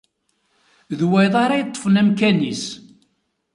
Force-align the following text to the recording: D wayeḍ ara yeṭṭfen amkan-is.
D 0.99 1.01
wayeḍ 1.09 1.35
ara 1.43 1.59
yeṭṭfen 1.59 1.99
amkan-is. 2.01 2.63